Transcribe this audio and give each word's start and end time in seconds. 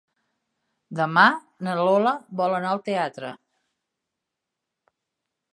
Demà 0.99 1.25
na 1.67 1.75
Lola 1.81 2.15
vol 2.41 2.57
anar 2.61 2.73
al 2.73 2.83
teatre. 2.89 3.31